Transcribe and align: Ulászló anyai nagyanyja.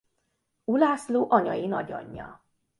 Ulászló 0.63 1.25
anyai 1.29 1.67
nagyanyja. 1.67 2.43